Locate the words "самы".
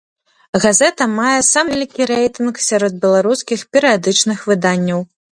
1.49-1.69